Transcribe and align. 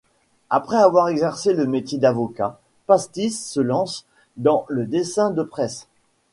Après 0.49 0.77
avoir 0.77 1.09
exercé 1.09 1.53
le 1.53 1.67
métier 1.67 1.99
d'avocat, 1.99 2.59
Pastis 2.87 3.39
se 3.45 3.59
lance 3.59 4.07
dans 4.35 4.65
le 4.67 4.87
dessin 4.87 5.29
de 5.29 5.43
presse. 5.43 5.87